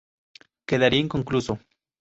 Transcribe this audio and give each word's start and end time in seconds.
Quedaría 0.69 0.99
inconcluso. 1.05 1.53